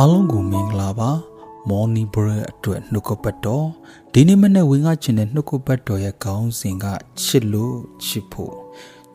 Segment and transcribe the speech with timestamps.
[0.00, 1.10] အားလုံးကိုမင်္ဂလာပါ
[1.68, 3.66] မော်နီဘရအတွက်နှုတ်ကပတ်တော်
[4.12, 6.86] ဒီနေ့မနေ့ဝင်ကချင်တဲ့နှုတ်ကပတ်တော်ရဲ့ခေါင်းစဉ်က
[7.22, 8.54] ချစ်လို့ချစ်ဖို့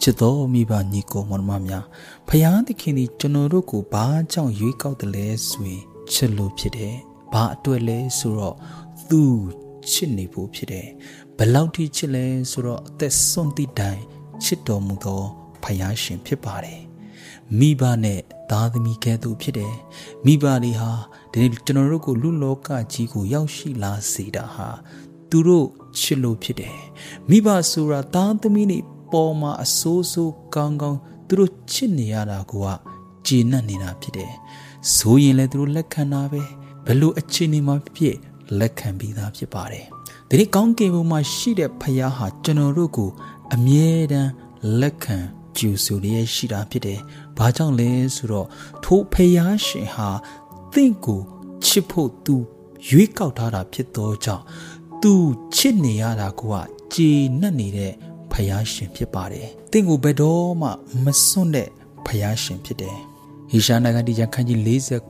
[0.02, 1.86] ချစ်တော်မိဘညီကိုမောင်မများ
[2.28, 6.96] ဖယားသခင်ဒီကျွန်တော်တို့ကိုဘာကြောင့်ရွေးကောက်တယ်လဲဆိုရင်ချစ်လို့ဖြစ်တယ်
[7.34, 8.55] ဘာအတွက်လဲဆိုတော့
[9.09, 9.21] သူ
[9.91, 10.88] ချစ်နေဖို့ဖြစ်တယ်
[11.38, 14.02] ဘလောက်ထိချစ်လဲဆိုတော့အသက်ဆုံးသည့်တိုင်
[14.44, 15.21] ချစ်တော်မူသော
[15.64, 16.86] ဖယားရှင်ဖြစ်ပါတယ်
[17.59, 18.21] မိဘနဲ့
[18.52, 19.75] သားသမီးကဲ့သို့ဖြစ်တယ်
[20.25, 20.91] မိဘတွေဟာ
[21.32, 24.70] ဒီနေ့ကျွန်တော်တို့ကိုလူလောကကြီးကိုရောက်ရှိလာစေတာဟာ
[25.29, 25.68] သူတို့
[26.00, 26.78] ချစ်လို့ဖြစ်တယ်
[27.29, 28.79] မိဘဆိုတာသားသမီးတွေ
[29.11, 32.67] ပေါ်မှာအဆိုးဆိုးကောင်းကောင်းသူတို့ချစ်နေရတာကိုက
[33.28, 34.34] ကျေနပ်နေတာဖြစ်တယ်
[34.95, 36.42] ဆိုရင်လည်းသူတို့လက်ခံတာပဲ
[36.86, 38.16] ဘလို့အခြေအနေမှာဖြစ်
[38.59, 39.86] လက်ခံပြီးသားဖြစ်ပါတယ်
[40.30, 43.09] ဒီနေ့ကောင်းကင်ဘုံမှာရှိတဲ့ဖခင်ဟာကျွန်တော်တို့ကို
[43.53, 44.31] အမြဲတမ်း
[44.81, 45.17] လက်ခံ
[45.58, 47.00] ကျူဆူရရှိတာဖြစ်တယ်။
[47.38, 48.48] ဘာကြောင့်လဲဆိုတော့
[48.84, 50.09] ထိုဖယားရှင်ဟာ
[50.73, 51.22] တင့်ကို
[51.66, 52.36] ချစ်ဖို့သူ
[52.89, 54.44] ရွေးကောက်ထားတာဖြစ်သောကြောင့်
[55.02, 55.14] သူ
[55.56, 56.42] ချစ်နေရတာက
[56.94, 57.94] ကြေနပ်နေတဲ့
[58.31, 60.70] ဖယားရှင်ဖြစ်ပါတယ်။တင့်ကိုဘယ်တော့မှ
[61.04, 61.70] မစွန့်တဲ့
[62.06, 62.98] ဖယားရှင်ဖြစ်တယ်။
[63.52, 64.59] ဟေရှာနဂတိရခန်းကြီး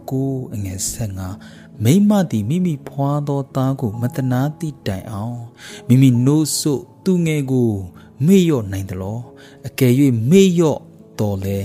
[0.03, 0.79] 49အငယ်
[1.27, 5.39] 15မိမသည်မိမိဖွာသောသားကိုမတနာသည့်တိုင်အောင်
[5.87, 7.71] မိမိနှိုးစို့သူငယ်ကို
[8.25, 9.21] မေ့လျော့နိုင်တယ်လို့
[9.67, 9.93] အကယ်၍
[10.29, 10.79] မေ့လျော့
[11.19, 11.57] တော်လဲ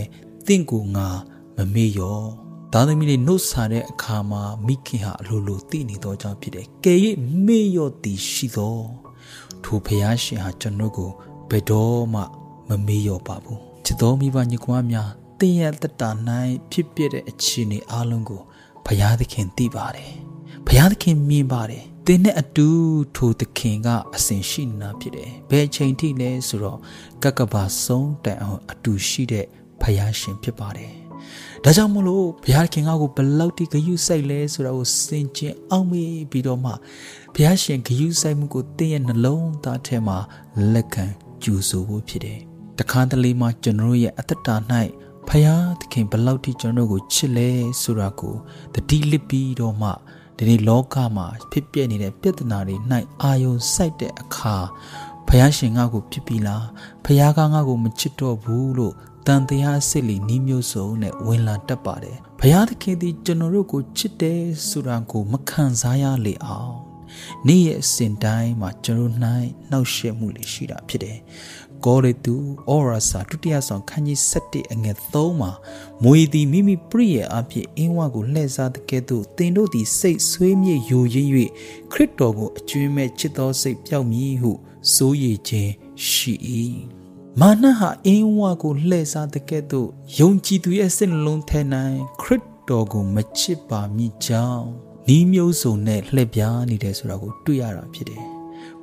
[0.46, 1.08] တင့်ကိုငါ
[1.56, 2.24] မမေ့လျော့
[2.72, 6.98] သားသမီးတွေနှုတ်ဆာတဲ့အခါမှာမိခင်ဟာအလိုလိုသိနေသောကြောင့်ဖြစ်တယ်။ကယ်၍
[7.46, 8.78] မေ့လျော့သည်ရှိသော
[9.64, 11.10] ထိုဖျားရှင်ဟာကျွန်တော်ကို
[11.50, 12.20] ဘယ်တော့မှ
[12.68, 16.02] မမေ့လျော့ပါဘူး။ချစ်တော်မိဘညီကွာများတင်းရဲ့တတ၌
[16.70, 18.40] ဖြစ်ပြတဲ့အခြေအနေအလုံးကို
[18.86, 20.12] ဘုရားသခင်သိပါတယ်။
[20.66, 22.68] ဘုရားသခင်မြင်ပါတယ် သင်နဲ့အတူ
[23.16, 26.78] ထိုသခင်ကအစဉ်ရှိနေတာဖြစ်တယ်။ဘယ်ချိန်ထိလဲဆိုတော့
[27.22, 29.46] ကကဘာဆုံးတိုင်အောင်အတူရှိတဲ့
[29.80, 30.92] ဖယားရှင်ဖြစ်ပါတယ်။
[31.64, 36.72] ဒါကြောင့်မလို့ဘုရားခင်ကကိုဘလောက်တိဂယုစိုက်လဲဆိုတာကိုစင်ကျင်အောင်မေးပြီးတော့မှ
[37.34, 40.18] ဘုရားရှင်ဂယုစိုက်မှုကိုသင်ရဲ့နှလုံးသားထဲမှာ
[40.72, 41.04] လက်ခံ
[41.42, 42.38] ကြူဆိုဖို့ဖြစ်တယ်။
[42.78, 44.56] တခါတလေမှကျွန်တော်ရဲ့အသက်တာ၌
[45.28, 47.50] ဖယားသခင်ဘလောက်တိကျွန်တော်ကိုချစ်လဲ
[47.82, 48.34] ဆိုတာကို
[48.74, 49.90] တတိလစ်ပြီးတော့မှ
[50.42, 52.76] ဒီနေ့လောကမှာဖြစ်ပျက်နေတဲ့ပြဿနာတွေ၌
[53.22, 54.56] အာယုံစိုက်တဲ့အခါ
[55.28, 56.66] ဖယားရှင်ငါ့ကိုဖြစ်ပြီလား
[57.04, 58.94] ဖယားကငါ့ကိုမချစ်တော့ဘူးလို့
[59.26, 66.76] တန်တရားစစ်လီနှီးမျိုးစုံနဲ့ဝင်လာတတ်ပါတယ်ဖယားသခင်သည်ကျွန်တော်တို့ကိုချစ်တယ်ဆိုတာကိုမခံစားရလေအောင်
[67.46, 69.12] နေ့ရဲ့အစဉ်တိုင်းမှာကျွန်တော်၌
[69.70, 71.18] နှောက်ယှက်မှုတွေရှိတာဖြစ်တယ်
[71.86, 72.36] ကောရတု
[72.70, 75.50] ဩရာစာဒုတိယဆောင်ခန်းကြီး7အငယ်3မှာ
[76.02, 81.30] မွေသည်မိမိပြည့်ရဲ့အဖြစ်အင်းဝကိုလှည့်စားတဲ့ကဲ့သို့သင်တို့သည်စိတ်ဆွေးမြေ့ယိုရင်း၍
[81.92, 84.52] ခရစ်တော်ကိုအကျွမ်းမဲ့ချစ်သောစိတ်ပြောက်မည်ဟု
[84.94, 85.72] စိုးရိမ်ခြင်း
[86.08, 86.34] ရှိ၏
[87.40, 89.88] မာနဟာအင်းဝကိုလှည့်စားတဲ့ကဲ့သို့
[90.18, 91.60] ယုံကြည်သူရဲ့စိတ်နှလုံးထဲ၌
[92.20, 94.66] ခရစ်တော်ကိုမချစ်ပါမည်ကြောင်း
[95.16, 98.24] ဤမျိုးစုံနဲ့လှည့်ပြားနေတယ်ဆိုတာကိုတွေ့ရတာဖြစ်တယ်။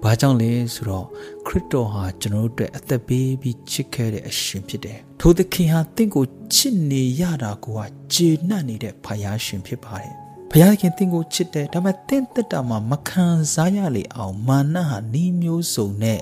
[0.04, 1.06] ဘာကြောင့်လဲဆိုတော့
[1.48, 7.82] ခရစ်တော်ဟာကျွန်တော်တို့အတွက်အသက်ပေးပြီးချစ်ခဲ့တဲ့အရှင်ဖြစ်တယ်။ထိုသခင်ဟာတင့်ကိုချစ်နေရတာကိုက
[8.14, 10.14] ကျေနပ်နေတဲ့ဖယားရှင်ဖြစ်ပါတယ်။
[10.52, 16.20] ဘုရားခင်တင့်ကိုချစ်တယ်ဒါပေမဲ့တင့်တက်တာမှာမခံစားရလေအောင်မာနဟာနှီးမျိုးစုံနဲ့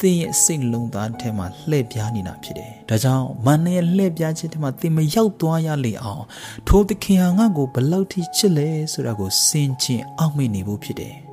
[0.00, 6.24] သင်ရဲ့စိတ်လုံးသားထဲမှာလှည့်ပြားနေတာဖြစ်တယ်။ဒါကြောင့်မာနရဲ့လှည့်ပြားခြင်းထဲမှာသင်မရောက်သွားရလေအောင်
[6.68, 11.16] ထိုသခင်ဟာငါ့ကိုဘလောက်ထိချစ်လဲဆိုတာကိုစင်ကျင်အောက်မေ့နေဖို့ဖြစ်တယ်။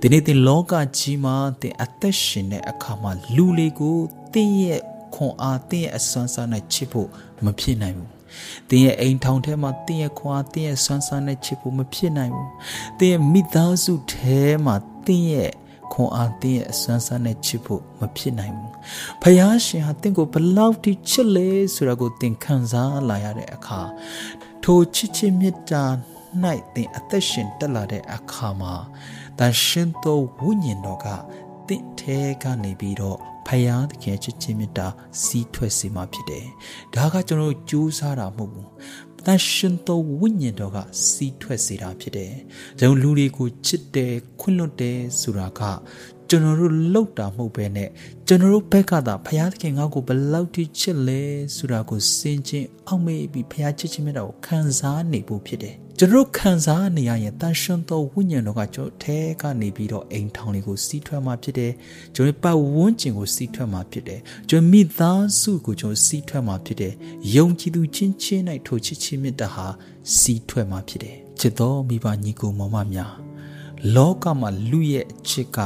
[0.00, 3.96] ဒီနေ့သင်လောကကြီးမှာသင်အသက်ရှင်တဲ့အခါမှာလူလေးကို
[4.32, 4.80] သင်ရဲ့
[5.14, 7.08] ခွန်အားသင်ရဲ့အစွမ်းစားနဲ့ချစ်ဖို့
[7.44, 8.08] မဖြစ်နိုင်ဘူး။
[8.68, 12.48] တင်းရဲ့အိမ်ထောင်ထဲမှာတင်းရဲ့ခွာတင်းရဲ့ဆွမ်းဆန်းနဲ့ချစ်ဖို့မဖြစ်နိုင်ဘူး။
[12.98, 15.50] တင်းရဲ့မိသားစုထဲမှာတင်းရဲ့
[15.92, 18.70] ခွန်အားတင်းရဲ့အစွမ်းဆန်းနဲ့ချစ်ဖို့မဖြစ်နိုင်ဘူး။
[19.22, 23.80] ဖယားရှင်ဟာတင်းကိုဘလောက်ထိချစ်လဲဆိုတာကိုသင်ခံစားလာရတဲ့အခါ
[24.64, 25.84] ထိုချစ်ချင်းမေတ္တာ၌
[26.74, 28.74] သင်အသက်ရှင်တက်လာတဲ့အခါမှာ
[29.38, 31.06] တန်ရှင်သောဝိညာဉ်တော်က
[31.68, 34.86] တင့်ထဲကနေပြီးတော့ဖယားသခင်ချစ်ချင်းမေတ္တာ
[35.22, 36.46] စီးထွက်စေမှာဖြစ်တယ်။
[36.94, 38.68] ဒါကကျွန်တော်ကြိုးစားတာမဟုတ်ဘူး။
[39.26, 40.78] တန်ရှင်သောဝိညာဉ်တော်က
[41.08, 42.32] စီးထွက်စေတာဖြစ်တယ်။
[42.78, 45.60] ကျွန်တော်လူတွေကိုချစ်တယ်ခွင့်လွတ်တယ်ဆိုတာက
[46.29, 47.89] ကျွန်တော်တို့လောက်တာမဟုတ်ပဲနဲ့
[48.27, 51.21] ကျွန်တော်တို့ဘက်ကသာဘုရားသခင်ငါ့ကိုဘယ်လောက်ထိချစ်လဲ
[51.55, 61.71] ဆိုတာကိုစင်ကျင်အောက်မေ့ပြီးဘုရားချစ်ခြင်းမြတ်တာကိုခံစားနေဖို့ဖြစ်တယ်ကျွန်တော်ခံစားနေရရင်တန်ရှင်သောဝိညာဉ်တော်ကကျွန်တော်ထဲကနေပြီးတော့အိမ်ထောင်လေးကိုစီးထွက်มาဖြစ်တယ်
[62.15, 64.19] ကျွန်တော်ပတ်ဝန်းကျင်ကိုစီးထွက်มาဖြစ်တယ်
[64.49, 66.93] ကျွန်တော်မိသားစုကိုကျွန်တော်စီးထွက်มาဖြစ်တယ်
[67.35, 69.67] ယုံကြည်သူချင်းချင်း၌ထိုချစ်ချင်းမြတ်တာဟာ
[70.17, 73.11] စီးထွက်มาဖြစ်တယ်ချစ်တော်မိဘညီကိုမောင်မများ
[73.95, 75.59] လောကမှာလူရဲ့အချစ်က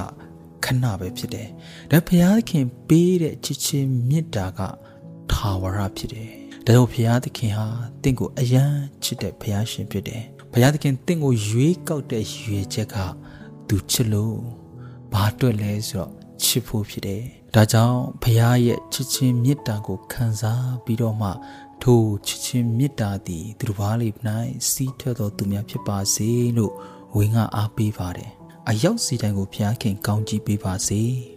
[0.65, 1.49] ခဏပဲဖြစ်တယ်။
[1.91, 4.61] ဒါဘုရားသခင်ပေးတဲ့ချစ်ချင်းမေတ္တာက
[5.33, 6.31] ထာဝရဖြစ်တယ်။
[6.67, 7.67] ဒါကြောင့်ဘုရားသခင်ဟာ
[8.03, 8.65] တင့်ကိုအယံ
[9.03, 10.23] ချစ်တဲ့ဘုရားရှင်ဖြစ်တယ်။
[10.53, 12.97] ဘဘုရားသခင်တင့်ကိုရွေးကောက်တဲ့ရွေချက်က
[13.69, 14.37] သူချစ်လို့
[15.13, 16.11] ဘာအတွက်လဲဆိုတော့
[16.43, 17.23] ချစ်ဖို့ဖြစ်တယ်
[17.55, 21.31] ဒါကြောင့်ဘုရားရဲ့ချစ်ချင်းမေတ္တာကိုခံစားပြီးတော့မှ
[21.83, 24.13] ထိုချစ်ချင်းမေတ္တာသည်သူတစ်ပါးလေး၌
[24.71, 26.73] စီးထွက်တော်သူများဖြစ်ပါစေလို့
[27.17, 28.31] ဝင်းကအားပေးပါတယ်
[28.71, 31.03] အရောက်စီတိုင်းကိုဘုရားခင်ကောင်းကြီးပေးပါစေ။